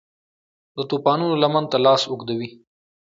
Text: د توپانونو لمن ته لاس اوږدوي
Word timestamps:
د 0.75 0.77
توپانونو 0.89 1.35
لمن 1.43 1.63
ته 1.71 1.77
لاس 1.85 2.01
اوږدوي 2.07 2.49